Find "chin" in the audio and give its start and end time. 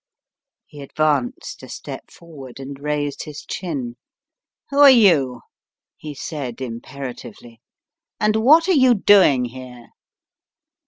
3.45-3.97